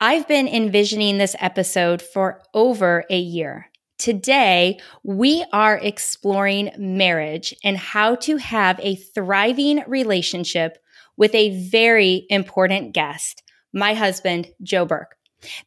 [0.00, 3.66] I've been envisioning this episode for over a year.
[3.98, 10.78] Today, we are exploring marriage and how to have a thriving relationship
[11.16, 15.16] with a very important guest, my husband, Joe Burke.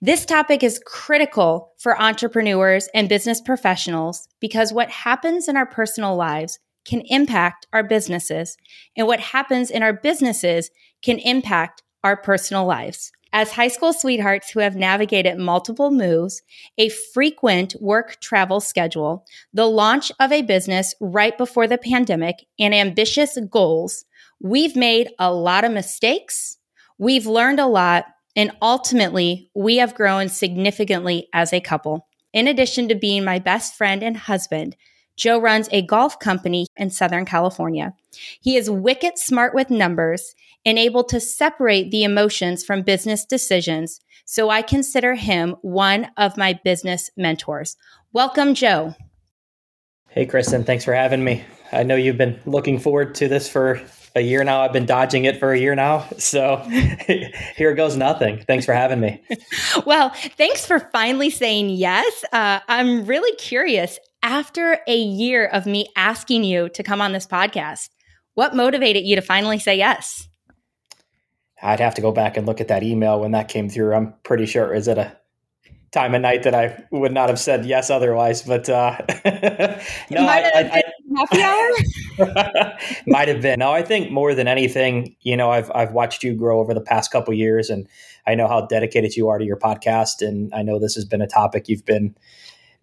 [0.01, 6.15] This topic is critical for entrepreneurs and business professionals because what happens in our personal
[6.15, 8.57] lives can impact our businesses,
[8.95, 10.69] and what happens in our businesses
[11.01, 13.11] can impact our personal lives.
[13.37, 16.41] As high school sweethearts who have navigated multiple moves,
[16.77, 22.73] a frequent work travel schedule, the launch of a business right before the pandemic, and
[22.73, 24.05] ambitious goals,
[24.41, 26.59] we've made a lot of mistakes.
[26.97, 28.05] We've learned a lot.
[28.37, 32.07] And ultimately, we have grown significantly as a couple.
[32.31, 34.77] In addition to being my best friend and husband,
[35.15, 37.93] Joe runs a golf company in Southern California.
[38.41, 40.35] He is wicked smart with numbers
[40.65, 43.99] and able to separate the emotions from business decisions.
[44.25, 47.77] So I consider him one of my business mentors.
[48.11, 48.95] Welcome, Joe.
[50.09, 50.63] Hey, Kristen.
[50.63, 51.43] Thanks for having me.
[51.71, 53.81] I know you've been looking forward to this for
[54.15, 54.61] a year now.
[54.61, 56.07] I've been dodging it for a year now.
[56.17, 56.57] So
[57.55, 58.43] here goes nothing.
[58.47, 59.21] Thanks for having me.
[59.85, 62.23] well, thanks for finally saying yes.
[62.31, 63.99] Uh, I'm really curious.
[64.25, 67.89] After a year of me asking you to come on this podcast,
[68.33, 70.27] what motivated you to finally say yes?
[71.61, 73.93] I'd have to go back and look at that email when that came through.
[73.93, 75.15] I'm pretty sure is it a
[75.91, 78.41] time of night that I would not have said yes otherwise.
[78.41, 78.97] But uh,
[80.09, 82.77] no, might I, have I, been happy hour.
[83.05, 83.59] might have been.
[83.59, 86.81] No, I think more than anything, you know, I've I've watched you grow over the
[86.81, 87.87] past couple years, and
[88.25, 91.21] I know how dedicated you are to your podcast, and I know this has been
[91.21, 92.15] a topic you've been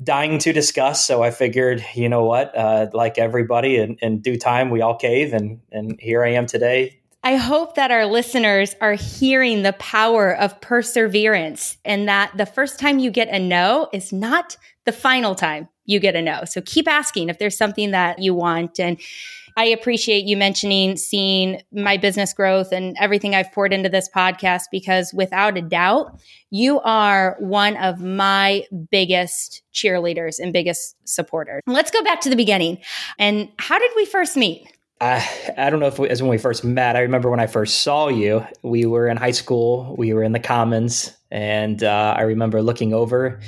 [0.02, 1.06] dying to discuss.
[1.06, 4.96] So I figured, you know what, uh, like everybody, in, in due time, we all
[4.96, 9.74] cave, and and here I am today I hope that our listeners are hearing the
[9.74, 14.92] power of perseverance and that the first time you get a no is not the
[14.92, 16.44] final time you get a no.
[16.44, 18.80] So keep asking if there's something that you want.
[18.80, 19.00] And
[19.56, 24.64] I appreciate you mentioning seeing my business growth and everything I've poured into this podcast
[24.70, 26.20] because without a doubt,
[26.50, 31.62] you are one of my biggest cheerleaders and biggest supporters.
[31.66, 32.78] Let's go back to the beginning.
[33.18, 34.66] And how did we first meet?
[35.00, 36.94] I, I don't know if we, as when we first met.
[36.94, 38.46] I remember when I first saw you.
[38.62, 39.96] We were in high school.
[39.98, 43.40] We were in the commons, and uh, I remember looking over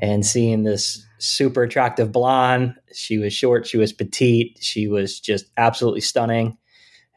[0.00, 2.74] and seeing this super attractive blonde.
[2.92, 3.66] She was short.
[3.66, 4.58] She was petite.
[4.60, 6.58] She was just absolutely stunning.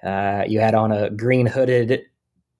[0.03, 2.03] Uh, you had on a green hooded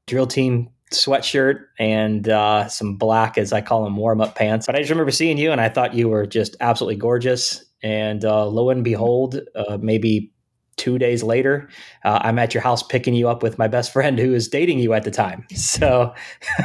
[0.07, 4.65] drill team sweatshirt and uh, some black, as I call them, warm up pants.
[4.65, 7.63] But I just remember seeing you, and I thought you were just absolutely gorgeous.
[7.83, 10.31] And uh, lo and behold, uh, maybe
[10.77, 11.69] two days later,
[12.03, 14.79] uh, I'm at your house picking you up with my best friend who is dating
[14.79, 15.45] you at the time.
[15.55, 16.13] So,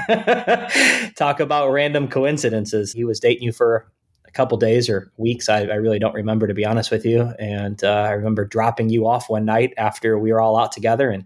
[1.17, 2.93] talk about random coincidences.
[2.93, 3.91] He was dating you for
[4.31, 5.49] a couple days or weeks.
[5.49, 7.33] I, I, really don't remember, to be honest with you.
[7.39, 11.11] And uh, I remember dropping you off one night after we were all out together
[11.11, 11.25] and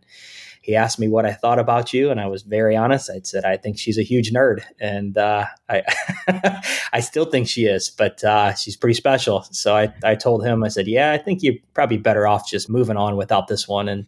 [0.64, 3.10] he asked me what I thought about you, and I was very honest.
[3.10, 5.82] I said I think she's a huge nerd, and uh, I
[6.94, 9.42] I still think she is, but uh, she's pretty special.
[9.50, 12.70] So I I told him I said, yeah, I think you're probably better off just
[12.70, 13.90] moving on without this one.
[13.90, 14.06] And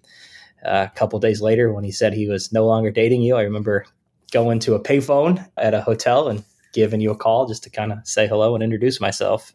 [0.65, 3.43] uh, a couple days later, when he said he was no longer dating you, I
[3.43, 3.85] remember
[4.33, 6.43] going to a payphone at a hotel and
[6.77, 9.51] giving you a call just to kind of say hello and introduce myself.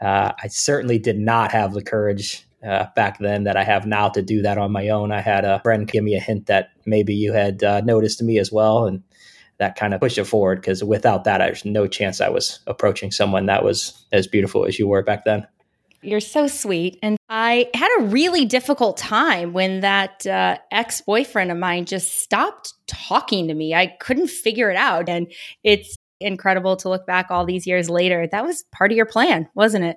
[0.00, 4.08] Uh, I certainly did not have the courage uh, back then that I have now
[4.08, 5.12] to do that on my own.
[5.12, 8.38] I had a friend give me a hint that maybe you had uh, noticed me
[8.38, 9.02] as well, and
[9.58, 13.10] that kind of pushed it forward because without that, there's no chance I was approaching
[13.10, 15.46] someone that was as beautiful as you were back then.
[16.02, 16.98] You're so sweet.
[17.02, 22.20] And I had a really difficult time when that uh, ex boyfriend of mine just
[22.20, 23.74] stopped talking to me.
[23.74, 25.08] I couldn't figure it out.
[25.10, 25.30] And
[25.62, 28.26] it's incredible to look back all these years later.
[28.30, 29.96] That was part of your plan, wasn't it?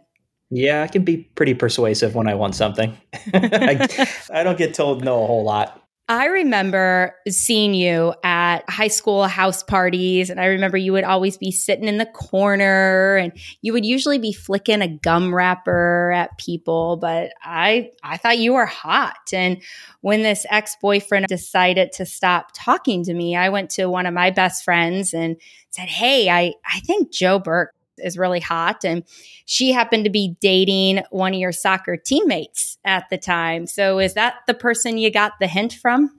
[0.50, 2.96] Yeah, I can be pretty persuasive when I want something.
[3.34, 5.83] I, I don't get told no a whole lot.
[6.10, 11.38] I remember seeing you at high school house parties, and I remember you would always
[11.38, 16.38] be sitting in the corner, and you would usually be flicking a gum wrapper at
[16.38, 16.98] people.
[16.98, 19.32] But I, I thought you were hot.
[19.32, 19.62] And
[20.02, 24.14] when this ex boyfriend decided to stop talking to me, I went to one of
[24.14, 25.38] my best friends and
[25.70, 28.84] said, "Hey, I, I think Joe Burke is really hot.
[28.84, 29.04] And
[29.45, 33.68] she happened to be dating one of your soccer teammates at the time.
[33.68, 36.10] So is that the person you got the hint from?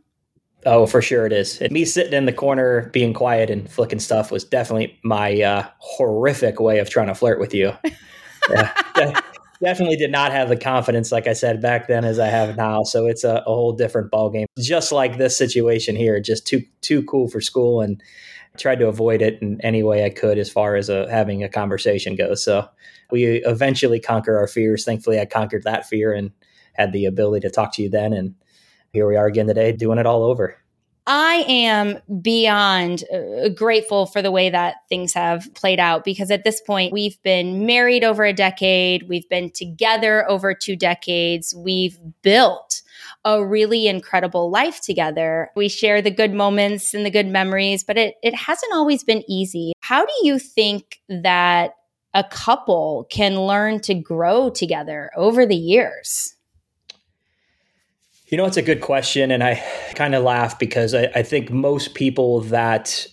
[0.66, 1.60] Oh, for sure it is.
[1.60, 5.68] And me sitting in the corner being quiet and flicking stuff was definitely my uh,
[5.78, 7.72] horrific way of trying to flirt with you.
[8.50, 9.20] Yeah,
[9.64, 12.82] definitely did not have the confidence, like I said back then, as I have now.
[12.82, 14.44] So it's a, a whole different ballgame.
[14.58, 18.02] Just like this situation here, just too too cool for school, and
[18.56, 21.42] tried to avoid it in any way I could as far as a, uh, having
[21.42, 22.44] a conversation goes.
[22.44, 22.68] So
[23.10, 24.84] we eventually conquer our fears.
[24.84, 26.30] Thankfully, I conquered that fear and
[26.74, 28.34] had the ability to talk to you then, and
[28.92, 30.56] here we are again today, doing it all over.
[31.06, 36.44] I am beyond uh, grateful for the way that things have played out because at
[36.44, 39.06] this point, we've been married over a decade.
[39.08, 41.54] We've been together over two decades.
[41.54, 42.80] We've built
[43.24, 45.50] a really incredible life together.
[45.54, 49.24] We share the good moments and the good memories, but it, it hasn't always been
[49.28, 49.74] easy.
[49.80, 51.74] How do you think that
[52.14, 56.33] a couple can learn to grow together over the years?
[58.34, 59.30] You know, it's a good question.
[59.30, 59.62] And I
[59.94, 63.06] kind of laugh because I, I think most people that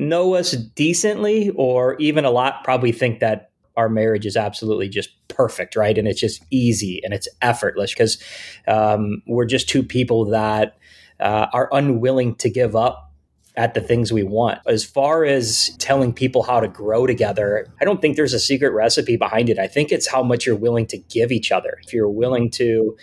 [0.00, 5.10] know us decently or even a lot probably think that our marriage is absolutely just
[5.28, 5.96] perfect, right?
[5.96, 8.20] And it's just easy and it's effortless because
[8.66, 10.76] um, we're just two people that
[11.20, 13.12] uh, are unwilling to give up
[13.54, 14.58] at the things we want.
[14.66, 18.70] As far as telling people how to grow together, I don't think there's a secret
[18.70, 19.60] recipe behind it.
[19.60, 21.78] I think it's how much you're willing to give each other.
[21.86, 22.96] If you're willing to,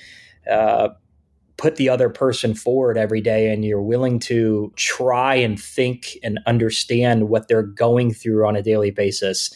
[0.51, 0.89] uh,
[1.57, 6.39] put the other person forward every day and you're willing to try and think and
[6.45, 9.53] understand what they're going through on a daily basis,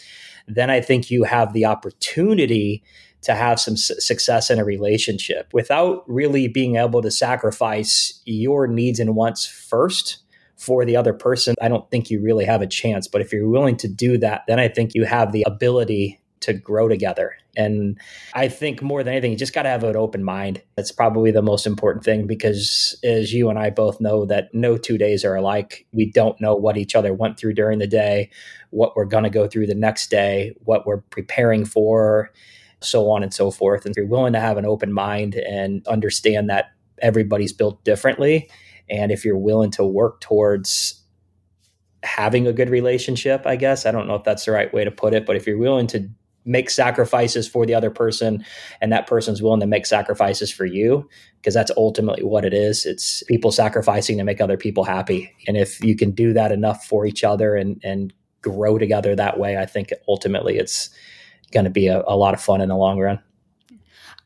[0.48, 2.84] then I think you have the opportunity
[3.22, 9.00] to have some success in a relationship without really being able to sacrifice your needs
[9.00, 10.18] and wants first
[10.58, 11.56] for the other person.
[11.62, 13.08] I don't think you really have a chance.
[13.08, 16.54] But if you're willing to do that, then I think you have the ability to
[16.54, 17.36] grow together.
[17.56, 18.00] And
[18.34, 20.62] I think more than anything, you just got to have an open mind.
[20.76, 24.78] That's probably the most important thing because, as you and I both know, that no
[24.78, 25.86] two days are alike.
[25.92, 28.30] We don't know what each other went through during the day,
[28.70, 32.32] what we're going to go through the next day, what we're preparing for,
[32.80, 33.86] so on and so forth.
[33.86, 36.72] And if you're willing to have an open mind and understand that
[37.02, 38.50] everybody's built differently,
[38.90, 41.02] and if you're willing to work towards
[42.04, 43.86] having a good relationship, I guess.
[43.86, 45.88] I don't know if that's the right way to put it, but if you're willing
[45.88, 46.10] to
[46.46, 48.44] make sacrifices for the other person
[48.82, 51.08] and that person's willing to make sacrifices for you
[51.38, 52.86] because that's ultimately what it is.
[52.86, 55.34] It's people sacrificing to make other people happy.
[55.48, 59.40] And if you can do that enough for each other and and grow together that
[59.40, 60.90] way i think ultimately it's
[61.52, 63.20] going to be a, a lot of fun in the long run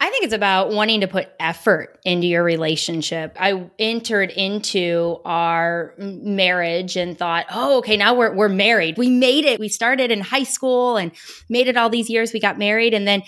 [0.05, 3.35] I think it's about wanting to put effort into your relationship.
[3.39, 8.99] I entered into our marriage and thought, oh, okay, now we're, we're married.
[8.99, 9.59] We made it.
[9.59, 11.11] We started in high school and
[11.49, 12.33] made it all these years.
[12.33, 12.93] We got married.
[12.93, 13.23] And then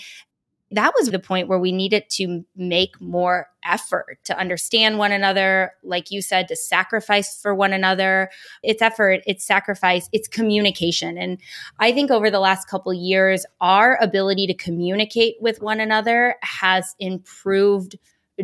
[0.70, 5.72] that was the point where we needed to make more effort to understand one another
[5.82, 8.30] like you said to sacrifice for one another.
[8.62, 11.18] It's effort it's sacrifice it's communication.
[11.18, 11.38] And
[11.78, 16.94] i think over the last couple years our ability to communicate with one another has
[16.98, 17.96] improved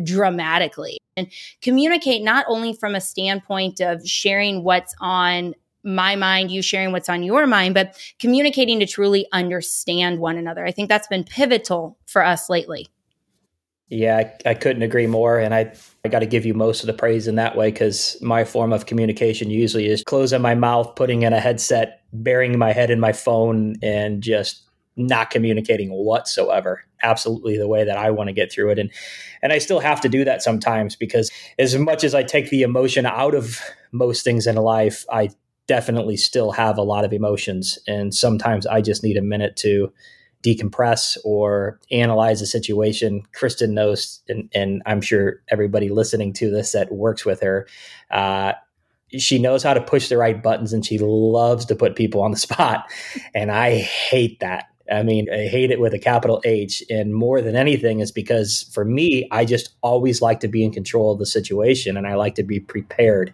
[0.03, 0.97] dramatically.
[1.17, 1.31] And
[1.61, 5.53] communicate not only from a standpoint of sharing what's on
[5.85, 10.65] my mind, you sharing what's on your mind, but communicating to truly understand one another.
[10.65, 12.87] I think that's been pivotal for us lately.
[13.89, 15.37] Yeah, I, I couldn't agree more.
[15.37, 15.71] And I,
[16.03, 18.73] I got to give you most of the praise in that way because my form
[18.73, 22.99] of communication usually is closing my mouth, putting in a headset, burying my head in
[22.99, 24.63] my phone, and just
[24.97, 28.89] not communicating whatsoever absolutely the way that I want to get through it and
[29.41, 32.61] and I still have to do that sometimes because as much as I take the
[32.61, 33.59] emotion out of
[33.91, 35.29] most things in life I
[35.67, 37.79] definitely still have a lot of emotions.
[37.87, 39.91] And sometimes I just need a minute to
[40.43, 43.23] decompress or analyze a situation.
[43.33, 47.67] Kristen knows, and, and I'm sure everybody listening to this that works with her,
[48.11, 48.53] uh,
[49.11, 52.31] she knows how to push the right buttons and she loves to put people on
[52.31, 52.85] the spot.
[53.33, 54.65] And I hate that.
[54.91, 56.83] I mean, I hate it with a capital H.
[56.89, 60.71] And more than anything, is because for me, I just always like to be in
[60.71, 63.33] control of the situation and I like to be prepared.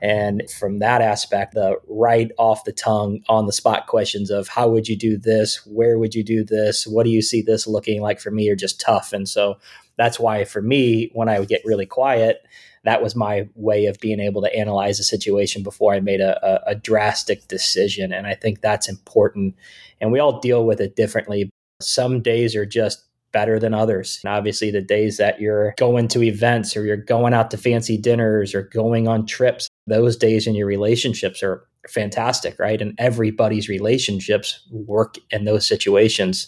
[0.00, 4.68] And from that aspect, the right off the tongue, on the spot questions of how
[4.68, 5.66] would you do this?
[5.66, 6.86] Where would you do this?
[6.86, 9.12] What do you see this looking like for me are just tough.
[9.12, 9.58] And so
[9.96, 12.44] that's why for me, when I would get really quiet,
[12.84, 16.38] that was my way of being able to analyze a situation before I made a,
[16.46, 18.12] a, a drastic decision.
[18.12, 19.54] And I think that's important
[20.00, 21.50] and we all deal with it differently.
[21.80, 24.20] Some days are just better than others.
[24.22, 27.98] And obviously, the days that you're going to events or you're going out to fancy
[27.98, 32.80] dinners or going on trips, those days in your relationships are fantastic, right?
[32.80, 36.46] And everybody's relationships work in those situations.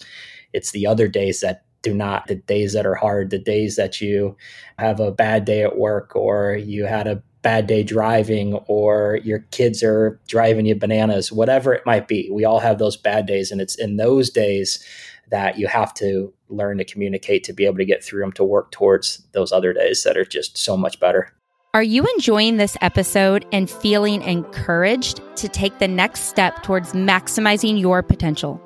[0.53, 4.01] It's the other days that do not, the days that are hard, the days that
[4.01, 4.37] you
[4.77, 9.39] have a bad day at work or you had a bad day driving or your
[9.53, 12.29] kids are driving you bananas, whatever it might be.
[12.33, 13.53] We all have those bad days.
[13.53, 14.85] And it's in those days
[15.31, 18.43] that you have to learn to communicate to be able to get through them to
[18.43, 21.33] work towards those other days that are just so much better.
[21.73, 27.79] Are you enjoying this episode and feeling encouraged to take the next step towards maximizing
[27.79, 28.61] your potential?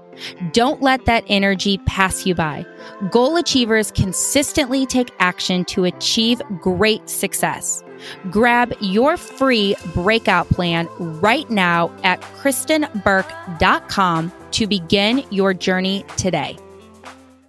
[0.52, 2.66] Don't let that energy pass you by.
[3.10, 7.82] Goal achievers consistently take action to achieve great success.
[8.30, 16.56] Grab your free breakout plan right now at kristenburke.com to begin your journey today.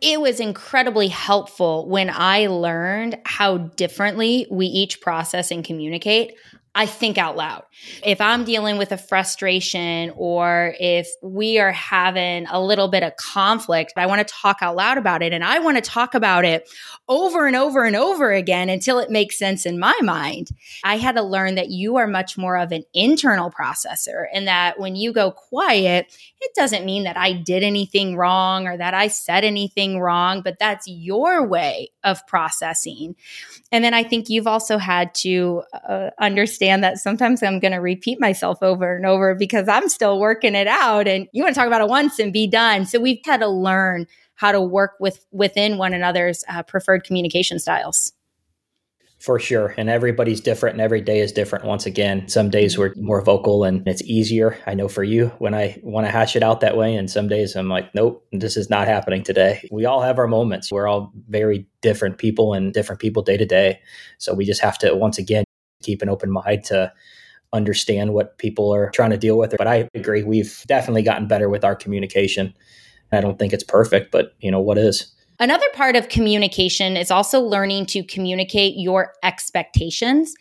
[0.01, 6.33] It was incredibly helpful when I learned how differently we each process and communicate.
[6.73, 7.63] I think out loud.
[8.01, 13.13] If I'm dealing with a frustration or if we are having a little bit of
[13.17, 15.33] conflict, I want to talk out loud about it.
[15.33, 16.69] And I want to talk about it
[17.09, 20.51] over and over and over again until it makes sense in my mind.
[20.85, 24.79] I had to learn that you are much more of an internal processor and that
[24.79, 29.07] when you go quiet, it doesn't mean that I did anything wrong or that I
[29.09, 33.15] said anything wrong, but that's your way of processing.
[33.71, 37.77] And then I think you've also had to uh, understand that sometimes I'm going to
[37.77, 41.07] repeat myself over and over because I'm still working it out.
[41.07, 42.87] And you want to talk about it once and be done.
[42.87, 47.59] So we've had to learn how to work with within one another's uh, preferred communication
[47.59, 48.13] styles.
[49.21, 49.75] For sure.
[49.77, 51.63] And everybody's different and every day is different.
[51.63, 52.81] Once again, some days mm-hmm.
[52.81, 54.57] we're more vocal and it's easier.
[54.65, 56.95] I know for you when I want to hash it out that way.
[56.95, 59.67] And some days I'm like, nope, this is not happening today.
[59.71, 60.71] We all have our moments.
[60.71, 63.79] We're all very different people and different people day to day.
[64.17, 65.43] So we just have to, once again,
[65.83, 66.91] keep an open mind to
[67.53, 69.53] understand what people are trying to deal with.
[69.55, 72.55] But I agree, we've definitely gotten better with our communication.
[73.11, 75.13] I don't think it's perfect, but you know, what is?
[75.41, 80.35] Another part of communication is also learning to communicate your expectations.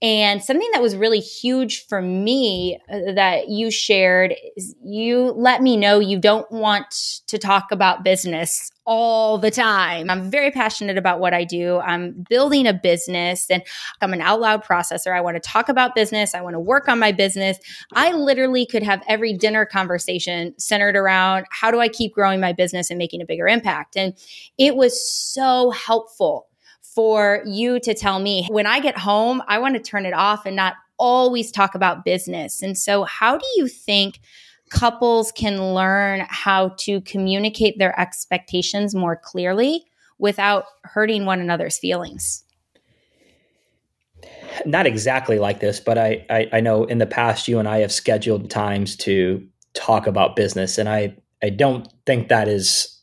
[0.00, 5.60] And something that was really huge for me uh, that you shared is you let
[5.60, 6.90] me know you don't want
[7.26, 10.08] to talk about business all the time.
[10.08, 11.78] I'm very passionate about what I do.
[11.80, 13.62] I'm building a business and
[14.00, 15.12] I'm an out loud processor.
[15.12, 16.34] I want to talk about business.
[16.34, 17.58] I want to work on my business.
[17.94, 22.52] I literally could have every dinner conversation centered around how do I keep growing my
[22.52, 23.96] business and making a bigger impact.
[23.96, 24.14] And
[24.56, 26.46] it was so helpful
[26.80, 30.46] for you to tell me when I get home, I want to turn it off
[30.46, 32.62] and not always talk about business.
[32.62, 34.20] And so, how do you think?
[34.76, 39.84] Couples can learn how to communicate their expectations more clearly
[40.18, 42.44] without hurting one another's feelings.
[44.64, 47.78] Not exactly like this but I, I, I know in the past you and i
[47.78, 52.95] have scheduled times to talk about business and i i don't think that is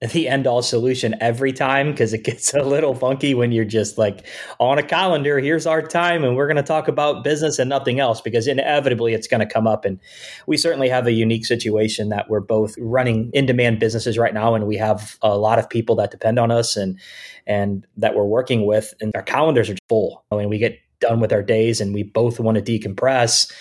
[0.00, 3.98] the end all solution every time because it gets a little funky when you're just
[3.98, 4.26] like
[4.58, 8.00] on a calendar here's our time and we're going to talk about business and nothing
[8.00, 10.00] else because inevitably it's going to come up and
[10.46, 14.54] we certainly have a unique situation that we're both running in demand businesses right now
[14.54, 16.98] and we have a lot of people that depend on us and
[17.46, 20.24] and that we're working with and our calendars are full.
[20.30, 23.52] I mean, we get done with our days and we both want to decompress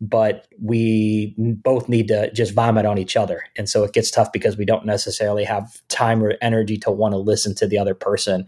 [0.00, 3.44] but we both need to just vomit on each other.
[3.56, 7.12] And so it gets tough because we don't necessarily have time or energy to want
[7.12, 8.46] to listen to the other person.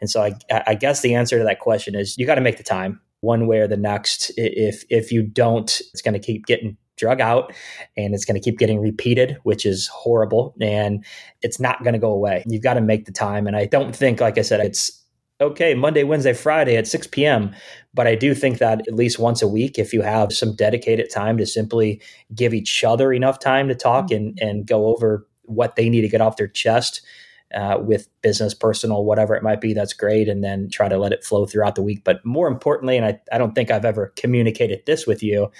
[0.00, 0.32] And so I,
[0.66, 3.46] I guess the answer to that question is you got to make the time one
[3.46, 4.32] way or the next.
[4.36, 7.52] If, if you don't, it's going to keep getting drug out
[7.96, 10.54] and it's going to keep getting repeated, which is horrible.
[10.60, 11.04] And
[11.42, 12.42] it's not going to go away.
[12.46, 13.46] You've got to make the time.
[13.46, 15.04] And I don't think, like I said, it's
[15.40, 17.54] okay, Monday, Wednesday, Friday at 6 p.m.
[17.94, 21.10] But I do think that at least once a week, if you have some dedicated
[21.10, 22.00] time to simply
[22.34, 24.28] give each other enough time to talk mm-hmm.
[24.38, 27.02] and, and go over what they need to get off their chest
[27.54, 30.28] uh, with business, personal, whatever it might be, that's great.
[30.28, 32.04] And then try to let it flow throughout the week.
[32.04, 35.50] But more importantly, and I, I don't think I've ever communicated this with you,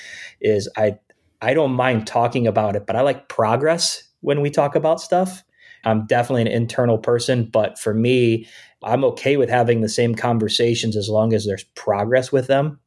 [0.40, 0.98] is I
[1.40, 5.44] I don't mind talking about it, but I like progress when we talk about stuff.
[5.84, 8.48] I'm definitely an internal person, but for me,
[8.82, 12.78] I'm okay with having the same conversations as long as there's progress with them.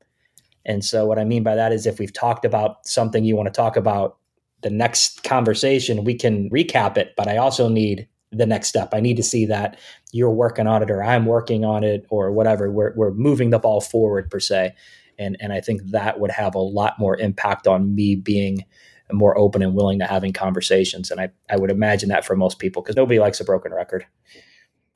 [0.66, 3.48] And so, what I mean by that is if we've talked about something you want
[3.48, 4.18] to talk about,
[4.62, 7.14] the next conversation, we can recap it.
[7.18, 8.94] But I also need the next step.
[8.94, 9.78] I need to see that
[10.12, 12.72] you're working on it or I'm working on it or whatever.
[12.72, 14.74] We're, we're moving the ball forward, per se.
[15.20, 18.66] And, and I think that would have a lot more impact on me being
[19.12, 21.12] more open and willing to having conversations.
[21.12, 24.06] And I, I would imagine that for most people because nobody likes a broken record.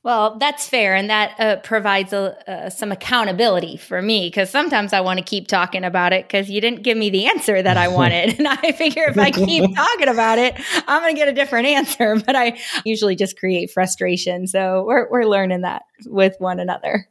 [0.05, 0.93] Well, that's fair.
[0.93, 5.25] And that uh, provides a, uh, some accountability for me because sometimes I want to
[5.25, 8.35] keep talking about it because you didn't give me the answer that I wanted.
[8.38, 10.53] and I figure if I keep talking about it,
[10.88, 12.17] I'm going to get a different answer.
[12.25, 14.45] But I usually just create frustration.
[14.45, 17.07] So we're, we're learning that with one another.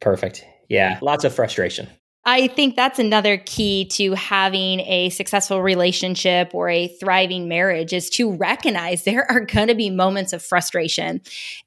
[0.00, 0.44] Perfect.
[0.68, 1.88] Yeah, lots of frustration.
[2.28, 8.10] I think that's another key to having a successful relationship or a thriving marriage is
[8.10, 11.20] to recognize there are going to be moments of frustration.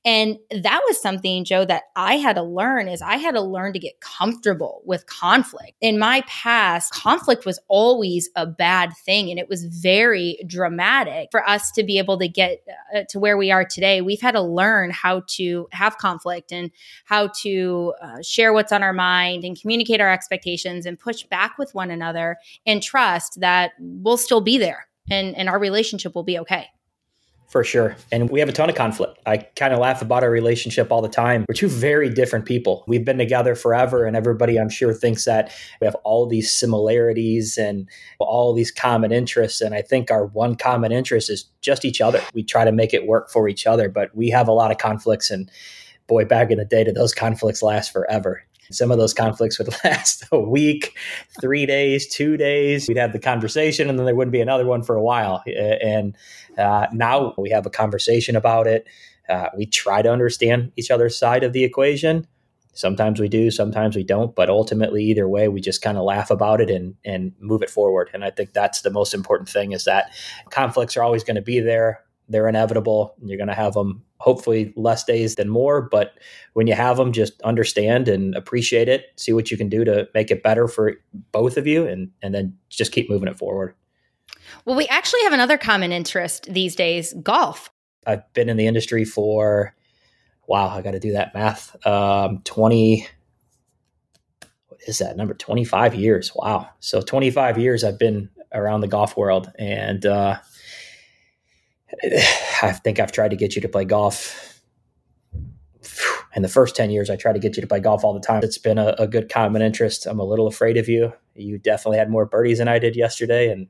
[0.04, 3.72] And that was something, Joe, that I had to learn is I had to learn
[3.72, 5.78] to get comfortable with conflict.
[5.80, 11.30] In my past, conflict was always a bad thing and it was very dramatic.
[11.32, 14.32] For us to be able to get uh, to where we are today, we've had
[14.32, 16.70] to learn how to have conflict and
[17.06, 21.24] how to uh, share what's on our mind and communicate our expectations expectations and push
[21.24, 26.16] back with one another and trust that we'll still be there and, and our relationship
[26.16, 26.68] will be okay.
[27.48, 27.96] For sure.
[28.12, 29.18] And we have a ton of conflict.
[29.26, 31.46] I kind of laugh about our relationship all the time.
[31.50, 32.84] We're two very different people.
[32.88, 35.52] We've been together forever, and everybody, I'm sure, thinks that
[35.82, 37.90] we have all these similarities and
[38.20, 39.62] all these common interests.
[39.62, 42.22] And I think our one common interest is just each other.
[42.36, 44.78] We try to make it work for each other, but we have a lot of
[44.78, 45.32] conflicts.
[45.32, 45.50] And
[46.06, 48.44] boy, back in the day, did those conflicts last forever?
[48.72, 50.98] Some of those conflicts would last a week,
[51.42, 52.88] three days, two days.
[52.88, 55.44] We'd have the conversation, and then there wouldn't be another one for a while.
[55.46, 56.16] And
[56.58, 58.88] uh, now we have a conversation about it.
[59.28, 62.28] Uh, we try to understand each other's side of the equation.
[62.74, 64.36] Sometimes we do, sometimes we don't.
[64.36, 67.70] But ultimately, either way, we just kind of laugh about it and and move it
[67.70, 68.10] forward.
[68.14, 70.12] And I think that's the most important thing: is that
[70.50, 73.16] conflicts are always going to be there they're inevitable.
[73.24, 76.14] You're going to have them hopefully less days than more, but
[76.54, 79.08] when you have them, just understand and appreciate it.
[79.16, 80.94] See what you can do to make it better for
[81.32, 83.76] both of you, and and then just keep moving it forward.
[84.66, 87.72] Well, we actually have another common interest these days: golf.
[88.06, 89.76] I've been in the industry for
[90.48, 91.76] wow, I got to do that math.
[91.86, 93.08] Um, Twenty.
[94.68, 95.34] What is that number?
[95.34, 96.32] Twenty five years.
[96.36, 96.70] Wow.
[96.80, 100.38] So twenty five years I've been around the golf world, and uh,
[102.62, 104.62] I think I've tried to get you to play golf.
[106.36, 108.20] In the first 10 years, I tried to get you to play golf all the
[108.20, 108.42] time.
[108.44, 110.06] It's been a, a good common interest.
[110.06, 111.12] I'm a little afraid of you.
[111.36, 113.52] You definitely had more birdies than I did yesterday.
[113.52, 113.68] And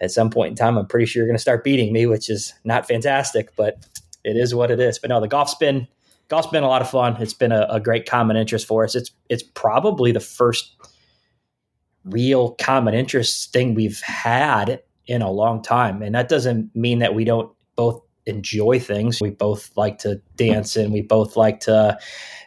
[0.00, 2.28] at some point in time, I'm pretty sure you're going to start beating me, which
[2.28, 3.86] is not fantastic, but
[4.24, 4.98] it is what it is.
[4.98, 5.86] But no, the golf's been
[6.28, 7.20] golf's been a lot of fun.
[7.20, 8.94] It's been a, a great common interest for us.
[8.94, 10.74] It's it's probably the first
[12.04, 16.02] real common interest thing we've had in a long time.
[16.02, 19.20] And that doesn't mean that we don't both enjoy things.
[19.20, 21.98] We both like to dance and we both like to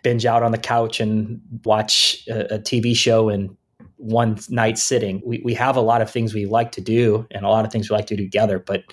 [0.04, 3.56] binge out on the couch and watch a, a TV show in
[3.98, 5.22] one night sitting.
[5.26, 7.72] We, we have a lot of things we like to do and a lot of
[7.72, 8.84] things we like to do together, but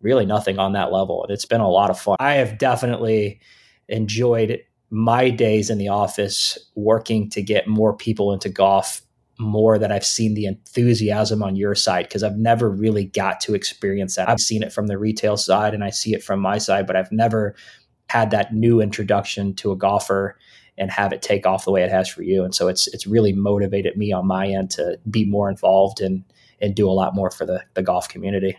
[0.00, 1.24] really nothing on that level.
[1.24, 2.16] And it's been a lot of fun.
[2.20, 3.40] I have definitely
[3.88, 9.02] enjoyed my days in the office working to get more people into golf
[9.38, 13.54] more that I've seen the enthusiasm on your side because I've never really got to
[13.54, 14.28] experience that.
[14.28, 16.96] I've seen it from the retail side and I see it from my side, but
[16.96, 17.54] I've never
[18.08, 20.36] had that new introduction to a golfer
[20.76, 22.44] and have it take off the way it has for you.
[22.44, 26.24] And so it's it's really motivated me on my end to be more involved and
[26.60, 28.56] and do a lot more for the the golf community.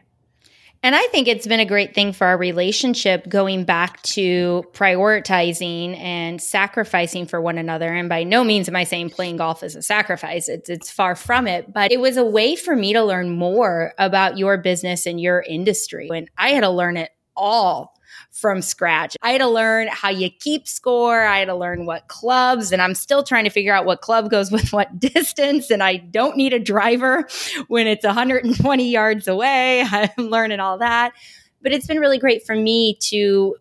[0.82, 5.98] And I think it's been a great thing for our relationship going back to prioritizing
[5.98, 7.94] and sacrificing for one another.
[7.94, 11.16] And by no means am I saying playing golf is a sacrifice, it's, it's far
[11.16, 11.74] from it.
[11.74, 15.42] But it was a way for me to learn more about your business and your
[15.42, 16.10] industry.
[16.14, 17.99] And I had to learn it all
[18.32, 19.16] from scratch.
[19.22, 21.22] I had to learn how you keep score.
[21.22, 24.30] I had to learn what clubs, and I'm still trying to figure out what club
[24.30, 25.70] goes with what distance.
[25.70, 27.28] And I don't need a driver
[27.68, 29.84] when it's 120 yards away.
[29.92, 31.14] I'm learning all that.
[31.62, 33.56] But it's been really great for me to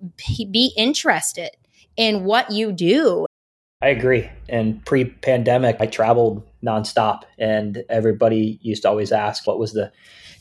[0.50, 1.50] be interested
[1.96, 3.26] in what you do.
[3.82, 4.28] I agree.
[4.48, 9.92] And pre pandemic, I traveled nonstop, and everybody used to always ask, what was the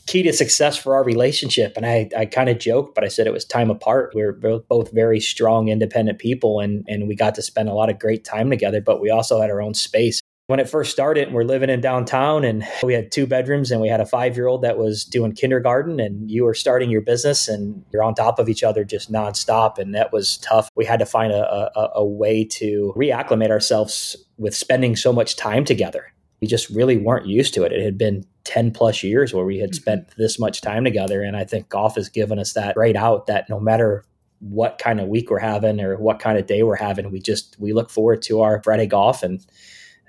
[0.08, 1.74] key to success for our relationship.
[1.76, 4.12] And I, I kind of joked, but I said it was time apart.
[4.14, 7.90] We are both very strong, independent people, and, and we got to spend a lot
[7.90, 10.20] of great time together, but we also had our own space.
[10.46, 13.88] When it first started, we're living in downtown and we had two bedrooms and we
[13.88, 17.48] had a five year old that was doing kindergarten and you were starting your business
[17.48, 19.76] and you're on top of each other just nonstop.
[19.76, 20.70] And that was tough.
[20.74, 25.36] We had to find a, a, a way to reacclimate ourselves with spending so much
[25.36, 26.06] time together
[26.40, 27.72] we just really weren't used to it.
[27.72, 29.76] It had been 10 plus years where we had mm-hmm.
[29.76, 31.22] spent this much time together.
[31.22, 34.04] And I think golf has given us that right out that no matter
[34.40, 37.56] what kind of week we're having or what kind of day we're having, we just,
[37.58, 39.44] we look forward to our Friday golf and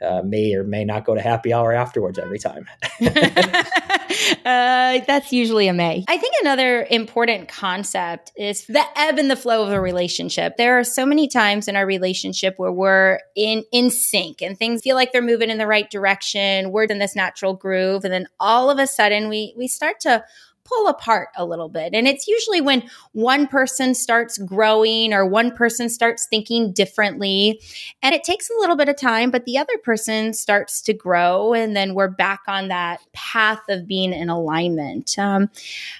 [0.01, 2.65] uh, may or may not go to happy hour afterwards every time.
[3.01, 6.05] uh, that's usually a may.
[6.07, 10.57] I think another important concept is the ebb and the flow of a relationship.
[10.57, 14.81] There are so many times in our relationship where we're in in sync and things
[14.81, 16.71] feel like they're moving in the right direction.
[16.71, 20.23] We're in this natural groove, and then all of a sudden we we start to
[20.69, 21.93] pull apart a little bit.
[21.93, 27.59] And it's usually when one person starts growing or one person starts thinking differently.
[28.01, 31.53] And it takes a little bit of time, but the other person starts to grow.
[31.53, 35.17] And then we're back on that path of being in alignment.
[35.17, 35.49] Um,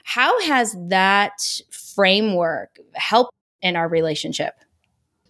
[0.03, 4.53] how has that framework helped in our relationship?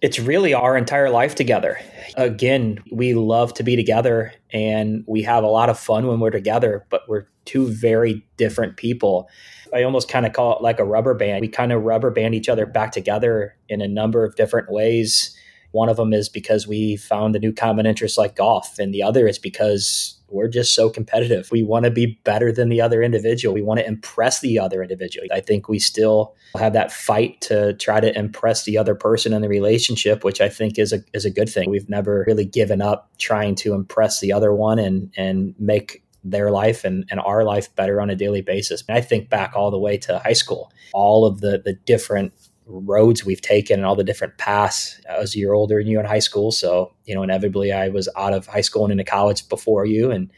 [0.02, 1.78] It's really our entire life together.
[2.16, 6.30] Again, we love to be together and we have a lot of fun when we're
[6.30, 9.28] together, but we're two very different people.
[9.74, 11.42] I almost kind of call it like a rubber band.
[11.42, 15.36] We kind of rubber band each other back together in a number of different ways.
[15.72, 19.04] One of them is because we found a new common interest like golf, and the
[19.04, 21.50] other is because we're just so competitive.
[21.52, 23.54] We want to be better than the other individual.
[23.54, 25.28] We want to impress the other individual.
[25.32, 29.42] I think we still have that fight to try to impress the other person in
[29.42, 31.70] the relationship, which I think is a is a good thing.
[31.70, 36.52] We've never really given up trying to impress the other one and and make their
[36.52, 38.84] life and, and our life better on a daily basis.
[38.88, 42.34] And I think back all the way to high school, all of the the different
[42.70, 45.02] roads we've taken and all the different paths.
[45.10, 46.52] I was a year older than you in high school.
[46.52, 50.12] So, you know, inevitably I was out of high school and into college before you.
[50.12, 50.32] And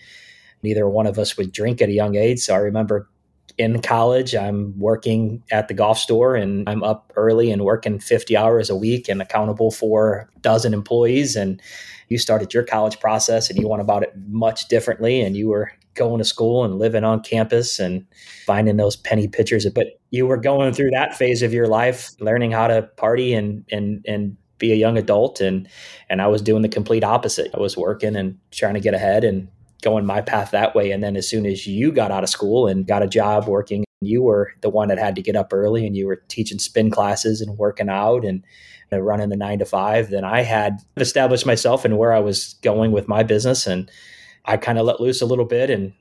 [0.63, 2.39] neither one of us would drink at a young age.
[2.39, 3.09] So I remember
[3.57, 8.37] in college, I'm working at the golf store and I'm up early and working 50
[8.37, 11.35] hours a week and accountable for a dozen employees.
[11.35, 11.61] And
[12.07, 15.21] you started your college process and you went about it much differently.
[15.21, 18.05] And you were going to school and living on campus and
[18.45, 19.67] finding those penny pitchers.
[19.69, 23.65] But you were going through that phase of your life, learning how to party and
[23.71, 25.67] and and be a young adult and
[26.09, 27.51] and I was doing the complete opposite.
[27.53, 29.47] I was working and trying to get ahead and
[29.81, 30.91] going my path that way.
[30.91, 33.83] And then as soon as you got out of school and got a job working,
[33.99, 36.91] you were the one that had to get up early and you were teaching spin
[36.91, 38.43] classes and working out and
[38.93, 40.09] uh, running the nine to five.
[40.09, 43.89] Then I had established myself and where I was going with my business and
[44.45, 45.93] I kind of let loose a little bit and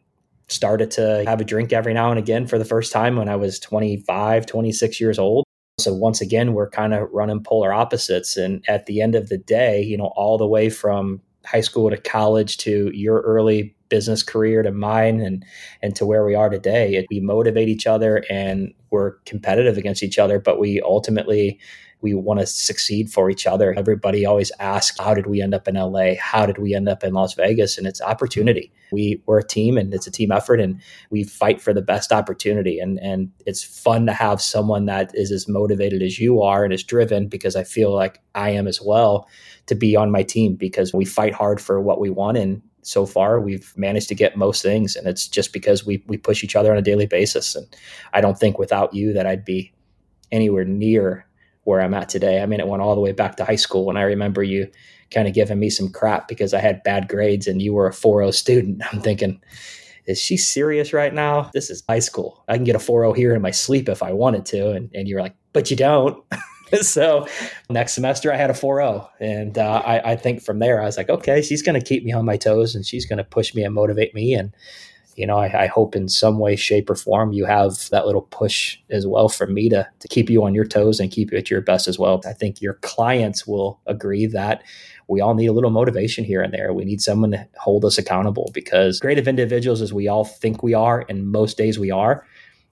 [0.48, 3.36] started to have a drink every now and again for the first time when I
[3.36, 5.44] was 25, 26 years old.
[5.78, 8.36] So once again, we're kind of running polar opposites.
[8.36, 11.88] And at the end of the day, you know, all the way from high school
[11.90, 15.44] to college to your early business career to mine and
[15.82, 20.18] and to where we are today, we motivate each other and we're competitive against each
[20.18, 21.58] other, but we ultimately
[22.02, 23.74] we want to succeed for each other.
[23.76, 26.14] Everybody always asks, how did we end up in LA?
[26.18, 27.76] How did we end up in Las Vegas?
[27.76, 28.72] And it's opportunity.
[28.90, 32.10] We, we're a team and it's a team effort and we fight for the best
[32.10, 32.78] opportunity.
[32.78, 36.72] And, and it's fun to have someone that is as motivated as you are and
[36.72, 39.28] is driven because I feel like I am as well
[39.66, 42.38] to be on my team because we fight hard for what we want.
[42.38, 46.16] And so far we've managed to get most things and it's just because we we
[46.16, 47.66] push each other on a daily basis and
[48.14, 49.74] I don't think without you that I'd be
[50.32, 51.26] anywhere near
[51.70, 52.42] where I'm at today.
[52.42, 54.68] I mean, it went all the way back to high school when I remember you
[55.10, 57.92] kind of giving me some crap because I had bad grades and you were a
[57.92, 58.82] 4.0 student.
[58.92, 59.40] I'm thinking,
[60.06, 61.50] is she serious right now?
[61.54, 62.44] This is high school.
[62.48, 64.72] I can get a 4.0 here in my sleep if I wanted to.
[64.72, 66.24] And, and you're like, but you don't.
[66.80, 67.26] so
[67.68, 69.08] next semester I had a 4.0.
[69.20, 72.04] And uh, I, I think from there, I was like, okay, she's going to keep
[72.04, 74.34] me on my toes and she's going to push me and motivate me.
[74.34, 74.52] And
[75.16, 78.22] you know, I, I, hope in some way, shape, or form you have that little
[78.22, 81.38] push as well from me to, to keep you on your toes and keep you
[81.38, 82.20] at your best as well.
[82.24, 84.62] I think your clients will agree that
[85.08, 86.72] we all need a little motivation here and there.
[86.72, 90.74] We need someone to hold us accountable because creative individuals, as we all think we
[90.74, 92.24] are, and most days we are,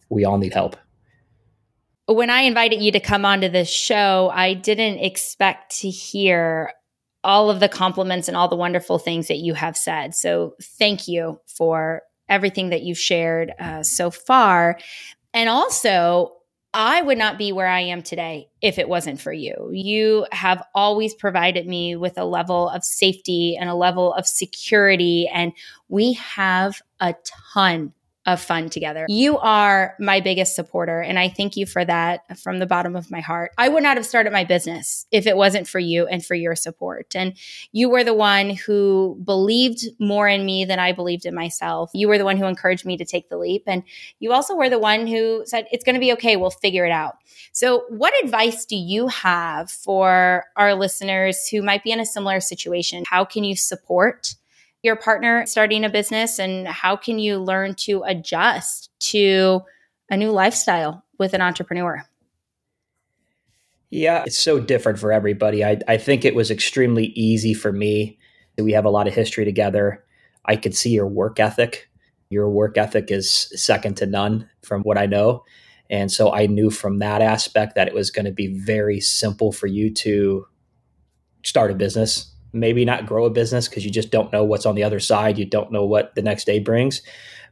[0.09, 0.77] we all need help.
[2.07, 6.73] When I invited you to come onto this show, I didn't expect to hear
[7.25, 10.15] all of the compliments and all the wonderful things that you have said.
[10.15, 14.79] So thank you for everything that you've shared uh, so far.
[15.35, 16.33] And also,
[16.75, 19.71] I would not be where I am today if it wasn't for you.
[19.73, 25.29] You have always provided me with a level of safety and a level of security.
[25.33, 25.53] And
[25.89, 27.15] we have a
[27.55, 27.95] ton
[28.29, 29.07] of fun together.
[29.09, 33.11] You are my biggest supporter, and I thank you for that from the bottom of
[33.11, 33.53] my heart.
[33.57, 36.55] I would not have started my business if it wasn't for you and for your
[36.55, 37.17] support.
[37.17, 37.33] And
[37.73, 41.91] you were the one who believed more in me than I believed in myself.
[41.95, 43.63] You were the one who encouraged me to take the leap.
[43.67, 43.83] And
[44.19, 46.37] you also were the one who said, It's going to be okay.
[46.37, 47.17] We'll figure it out.
[47.53, 52.41] So, what advice do you have for our listeners who might be in a similar
[52.41, 53.05] situation?
[53.09, 54.35] How can you support?
[54.89, 59.61] Your partner starting a business and how can you learn to adjust to
[60.11, 62.03] a new lifestyle with an entrepreneur?
[63.91, 65.65] Yeah, it's so different for everybody.
[65.65, 68.19] I, I think it was extremely easy for me
[68.59, 70.05] We have a lot of history together.
[70.45, 71.89] I could see your work ethic.
[72.31, 75.45] Your work ethic is second to none from what I know.
[75.91, 79.53] And so I knew from that aspect that it was going to be very simple
[79.53, 80.47] for you to
[81.45, 84.75] start a business, maybe not grow a business because you just don't know what's on
[84.75, 85.39] the other side.
[85.39, 87.03] You don't know what the next day brings.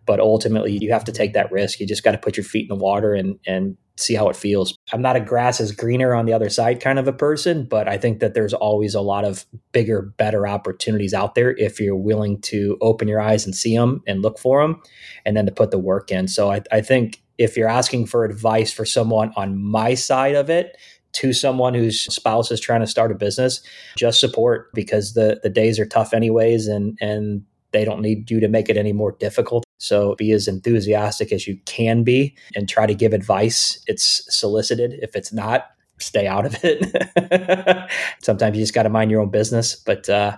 [0.07, 1.81] But ultimately, you have to take that risk.
[1.81, 4.37] You just got to put your feet in the water and, and see how it
[4.37, 4.77] feels.
[4.93, 7.89] I'm not a grass is greener on the other side kind of a person, but
[7.89, 11.97] I think that there's always a lot of bigger, better opportunities out there if you're
[11.97, 14.81] willing to open your eyes and see them and look for them
[15.25, 16.29] and then to put the work in.
[16.29, 20.51] So I, I think if you're asking for advice for someone on my side of
[20.51, 20.77] it,
[21.17, 23.63] to someone whose spouse is trying to start a business,
[23.97, 28.41] just support because the the days are tough anyways and and they don't need you
[28.41, 29.65] to make it any more difficult.
[29.79, 33.83] So be as enthusiastic as you can be and try to give advice.
[33.87, 34.99] It's solicited.
[35.03, 35.67] If it's not,
[35.99, 37.91] stay out of it.
[38.23, 39.75] Sometimes you just got to mind your own business.
[39.75, 40.37] But uh,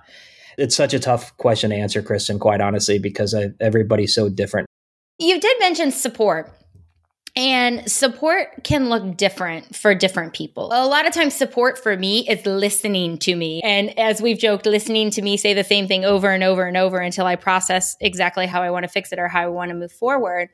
[0.56, 4.66] it's such a tough question to answer, Kristen, quite honestly, because I, everybody's so different.
[5.18, 6.52] You did mention support.
[7.38, 10.72] And support can look different for different people.
[10.72, 13.62] A lot of times, support for me is listening to me.
[13.62, 16.76] And as we've joked, listening to me say the same thing over and over and
[16.76, 19.68] over until I process exactly how I want to fix it or how I want
[19.68, 20.48] to move forward.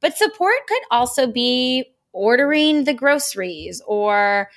[0.00, 4.48] But support could also be ordering the groceries or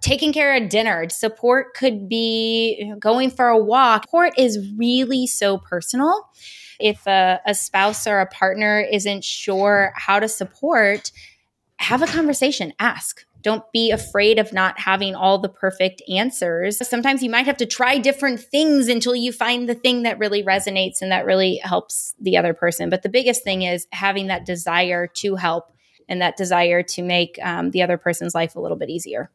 [0.00, 1.06] taking care of dinner.
[1.10, 4.04] Support could be going for a walk.
[4.04, 6.30] Support is really so personal
[6.80, 11.12] if a, a spouse or a partner isn't sure how to support,
[11.76, 13.24] have a conversation, ask.
[13.42, 16.86] Don't be afraid of not having all the perfect answers.
[16.86, 20.42] Sometimes you might have to try different things until you find the thing that really
[20.42, 22.90] resonates and that really helps the other person.
[22.90, 25.72] But the biggest thing is having that desire to help
[26.06, 29.30] and that desire to make um, the other person's life a little bit easier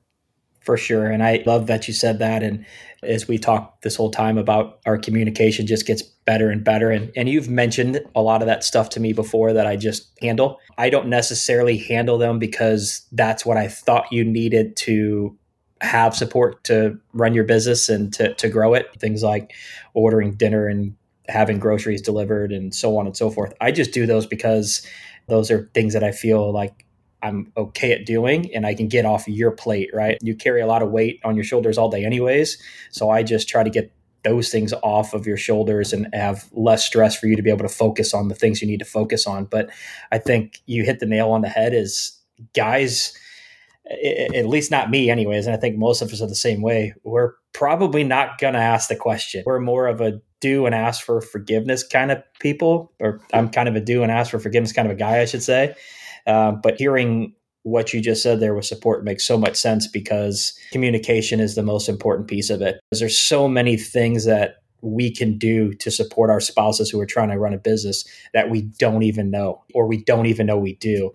[0.66, 1.06] for sure.
[1.06, 2.42] And I love that you said that.
[2.42, 2.66] And
[3.04, 6.90] as we talk this whole time about our communication just gets better and better.
[6.90, 10.10] And, and you've mentioned a lot of that stuff to me before that I just
[10.22, 10.60] handle.
[10.78, 15.38] I don't necessarily handle them because that's what I thought you needed to
[15.82, 18.88] have support to run your business and to, to grow it.
[19.00, 19.54] Things like
[19.94, 20.96] ordering dinner and
[21.28, 23.54] having groceries delivered and so on and so forth.
[23.62, 24.86] I just do those because
[25.28, 26.85] those are things that I feel like
[27.26, 30.18] I'm okay at doing and I can get off your plate, right?
[30.22, 32.58] You carry a lot of weight on your shoulders all day, anyways.
[32.92, 33.92] So I just try to get
[34.24, 37.68] those things off of your shoulders and have less stress for you to be able
[37.68, 39.46] to focus on the things you need to focus on.
[39.46, 39.70] But
[40.12, 42.16] I think you hit the nail on the head is
[42.54, 43.14] guys,
[43.88, 45.48] at least not me, anyways.
[45.48, 46.94] And I think most of us are the same way.
[47.04, 49.44] We're probably not going to ask the question.
[49.46, 53.70] We're more of a do and ask for forgiveness kind of people, or I'm kind
[53.70, 55.76] of a do and ask for forgiveness kind of a guy, I should say.
[56.26, 57.34] Uh, but hearing
[57.64, 61.64] what you just said there with support makes so much sense because communication is the
[61.64, 62.80] most important piece of it.
[62.90, 67.08] Because there's so many things that we can do to support our spouses who are
[67.08, 70.58] trying to run a business that we don't even know or we don't even know
[70.58, 71.12] we do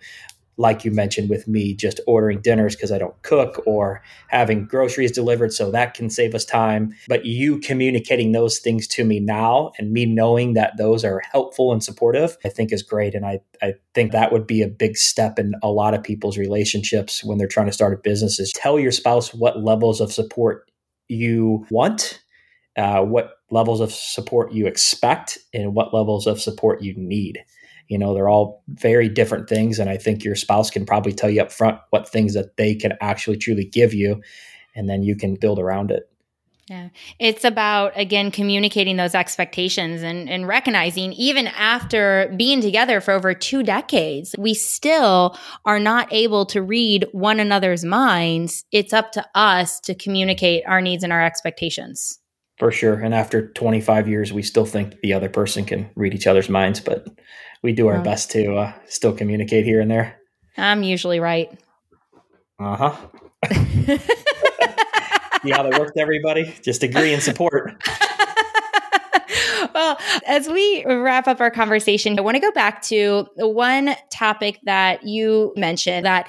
[0.61, 5.11] like you mentioned with me, just ordering dinners because I don't cook or having groceries
[5.11, 5.55] delivered.
[5.55, 6.95] So that can save us time.
[7.09, 11.73] But you communicating those things to me now and me knowing that those are helpful
[11.73, 13.15] and supportive, I think is great.
[13.15, 16.37] And I, I think that would be a big step in a lot of people's
[16.37, 20.13] relationships when they're trying to start a business is tell your spouse what levels of
[20.13, 20.71] support
[21.09, 22.21] you want,
[22.77, 27.43] uh, what levels of support you expect, and what levels of support you need
[27.91, 31.29] you know they're all very different things and i think your spouse can probably tell
[31.29, 34.23] you up front what things that they can actually truly give you
[34.75, 36.11] and then you can build around it
[36.69, 36.91] yeah.
[37.19, 43.35] It's about, again, communicating those expectations and, and recognizing even after being together for over
[43.35, 48.67] two decades, we still are not able to read one another's minds.
[48.71, 52.20] It's up to us to communicate our needs and our expectations.
[52.61, 53.01] For sure.
[53.01, 56.79] And after 25 years, we still think the other person can read each other's minds,
[56.79, 57.09] but
[57.63, 58.03] we do our oh.
[58.03, 60.19] best to uh, still communicate here and there.
[60.59, 61.51] I'm usually right.
[62.59, 62.97] Uh huh.
[65.43, 66.55] See how that worked, everybody?
[66.63, 67.83] Just agree and support.
[69.81, 74.61] well, as we wrap up our conversation, I want to go back to one topic
[74.65, 76.29] that you mentioned that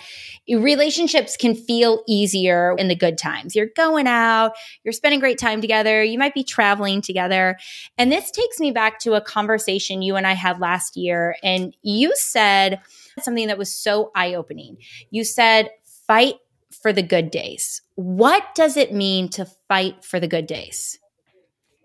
[0.49, 3.53] relationships can feel easier in the good times.
[3.53, 4.53] You're going out,
[4.85, 7.57] you're spending great time together, you might be traveling together.
[7.97, 11.35] And this takes me back to a conversation you and I had last year.
[11.43, 12.79] And you said
[13.19, 14.77] something that was so eye opening.
[15.09, 15.71] You said,
[16.07, 16.35] fight
[16.81, 17.81] for the good days.
[17.95, 20.97] What does it mean to fight for the good days?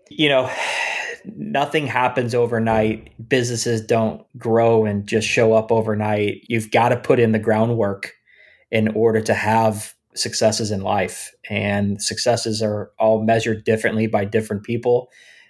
[0.09, 0.49] You know,
[1.35, 3.11] nothing happens overnight.
[3.29, 6.45] Businesses don't grow and just show up overnight.
[6.47, 8.13] You've got to put in the groundwork
[8.71, 11.31] in order to have successes in life.
[11.49, 15.09] And successes are all measured differently by different people.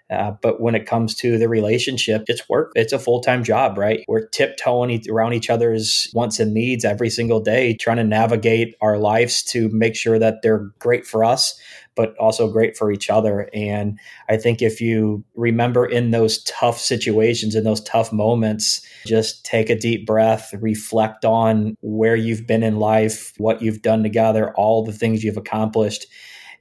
[0.09, 2.71] Uh, but when it comes to the relationship, it's work.
[2.75, 4.05] It's a full time job, right?
[4.07, 8.97] We're tiptoeing around each other's wants and needs every single day, trying to navigate our
[8.97, 11.59] lives to make sure that they're great for us,
[11.95, 13.49] but also great for each other.
[13.53, 19.43] And I think if you remember in those tough situations, in those tough moments, just
[19.45, 24.53] take a deep breath, reflect on where you've been in life, what you've done together,
[24.55, 26.05] all the things you've accomplished,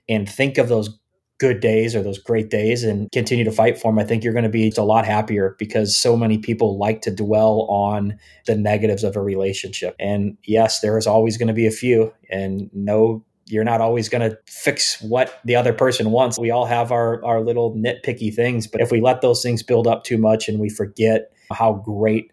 [0.09, 0.99] and think of those
[1.39, 4.33] good days or those great days and continue to fight for them, I think you're
[4.33, 8.57] going to be a lot happier because so many people like to dwell on the
[8.57, 9.95] negatives of a relationship.
[9.99, 14.09] And yes, there is always going to be a few, and no you're not always
[14.09, 16.39] going to fix what the other person wants.
[16.39, 19.87] We all have our, our little nitpicky things, but if we let those things build
[19.87, 22.33] up too much and we forget how great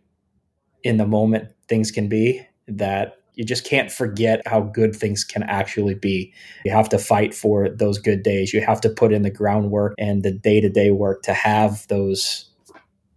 [0.84, 5.44] in the moment things can be, that you just can't forget how good things can
[5.44, 6.34] actually be.
[6.66, 8.54] You have to fight for those good days.
[8.54, 11.88] You have to put in the groundwork and the day to day work to have
[11.88, 12.50] those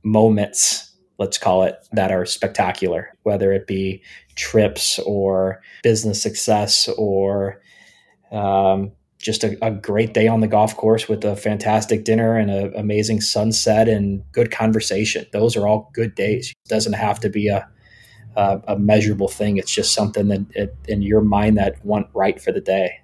[0.02, 4.02] moments, let's call it, that are spectacular, whether it be
[4.36, 7.60] trips or business success or
[8.32, 12.50] um, just a, a, great day on the golf course with a fantastic dinner and
[12.50, 15.24] an amazing sunset and good conversation.
[15.32, 16.50] Those are all good days.
[16.50, 17.66] It doesn't have to be a,
[18.36, 19.56] a, a measurable thing.
[19.56, 23.00] It's just something that it, in your mind that went right for the day.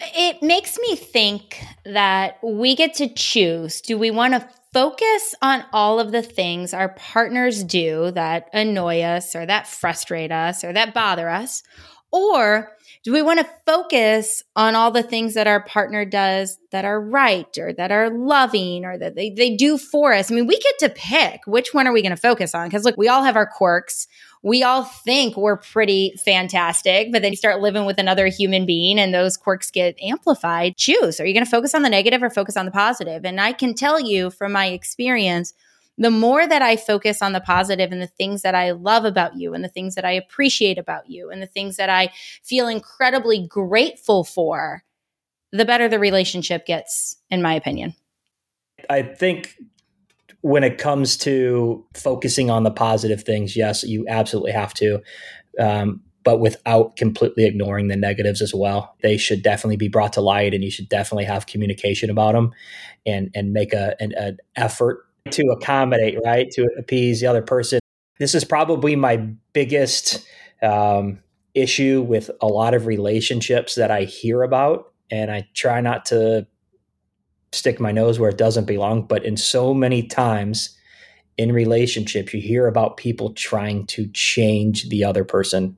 [0.00, 3.80] It makes me think that we get to choose.
[3.80, 9.02] Do we want to focus on all of the things our partners do that annoy
[9.02, 11.62] us or that frustrate us or that bother us?
[12.10, 12.72] Or
[13.04, 17.00] do we want to focus on all the things that our partner does that are
[17.00, 20.30] right or that are loving or that they, they do for us?
[20.30, 22.68] I mean, we get to pick which one are we going to focus on?
[22.68, 24.06] Because look, we all have our quirks.
[24.42, 28.98] We all think we're pretty fantastic, but then you start living with another human being
[28.98, 30.76] and those quirks get amplified.
[30.76, 31.20] Choose.
[31.20, 33.24] Are you going to focus on the negative or focus on the positive?
[33.24, 35.54] And I can tell you from my experience,
[35.96, 39.36] the more that I focus on the positive and the things that I love about
[39.36, 42.10] you and the things that I appreciate about you and the things that I
[42.42, 44.82] feel incredibly grateful for,
[45.52, 47.94] the better the relationship gets, in my opinion.
[48.90, 49.56] I think
[50.42, 55.00] when it comes to focusing on the positive things, yes, you absolutely have to.
[55.58, 58.94] Um, but without completely ignoring the negatives as well.
[59.02, 62.52] They should definitely be brought to light, and you should definitely have communication about them,
[63.04, 66.50] and and make a an, an effort to accommodate, right?
[66.52, 67.80] To appease the other person.
[68.18, 69.16] This is probably my
[69.52, 70.24] biggest
[70.62, 71.18] um,
[71.54, 74.92] issue with a lot of relationships that I hear about.
[75.10, 76.46] And I try not to
[77.52, 79.06] stick my nose where it doesn't belong.
[79.06, 80.76] But in so many times
[81.38, 85.76] in relationships, you hear about people trying to change the other person.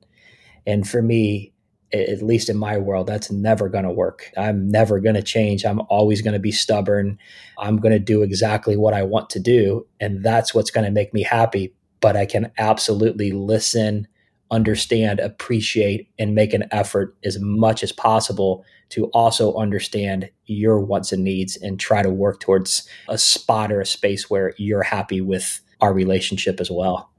[0.65, 1.53] And for me,
[1.93, 4.31] at least in my world, that's never going to work.
[4.37, 5.63] I'm never going to change.
[5.63, 7.17] I'm always going to be stubborn.
[7.57, 9.85] I'm going to do exactly what I want to do.
[9.99, 11.73] And that's what's going to make me happy.
[12.01, 14.07] But I can absolutely listen,
[14.51, 21.11] understand, appreciate, and make an effort as much as possible to also understand your wants
[21.11, 25.21] and needs and try to work towards a spot or a space where you're happy
[25.21, 27.09] with our relationship as well.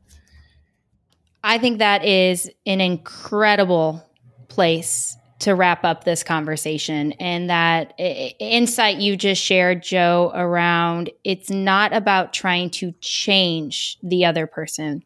[1.43, 4.05] I think that is an incredible
[4.49, 11.51] place to wrap up this conversation and that insight you just shared joe around it's
[11.51, 15.03] not about trying to change the other person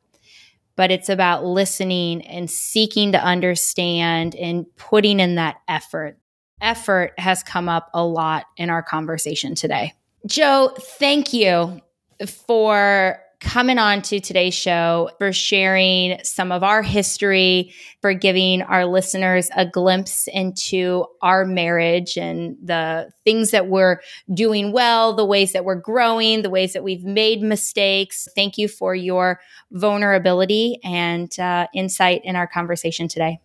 [0.80, 6.16] but it's about listening and seeking to understand and putting in that effort.
[6.62, 9.92] Effort has come up a lot in our conversation today.
[10.24, 11.82] Joe thank you
[12.26, 18.84] for coming on to today's show, for sharing some of our history, for giving our
[18.84, 24.00] listeners a glimpse into our marriage and the things that we're
[24.32, 28.28] doing well, the ways that we're growing, the ways that we've made mistakes.
[28.34, 29.40] Thank you for your
[29.72, 33.40] vulnerability and uh, insight in our conversation today.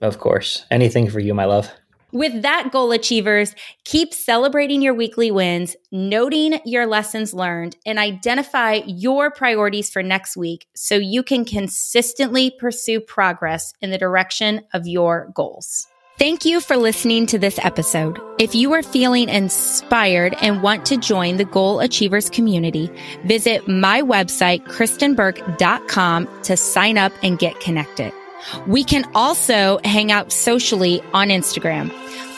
[0.00, 0.64] Of course.
[0.70, 1.70] Anything for you, my love.
[2.12, 8.80] With that, goal achievers, keep celebrating your weekly wins, noting your lessons learned, and identify
[8.86, 14.86] your priorities for next week so you can consistently pursue progress in the direction of
[14.86, 15.86] your goals.
[16.20, 18.20] Thank you for listening to this episode.
[18.38, 22.90] If you are feeling inspired and want to join the Goal Achievers community,
[23.24, 28.12] visit my website, kristenburke.com to sign up and get connected.
[28.66, 31.90] We can also hang out socially on Instagram.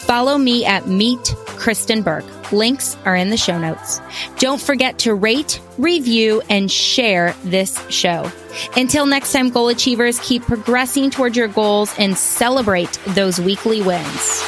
[0.03, 2.25] Follow me at Meet Kristen Burke.
[2.53, 4.01] Links are in the show notes.
[4.39, 8.31] Don't forget to rate, review, and share this show.
[8.77, 14.43] Until next time, goal achievers, keep progressing towards your goals and celebrate those weekly wins.